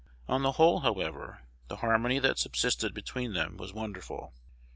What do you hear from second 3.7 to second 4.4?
wonderful.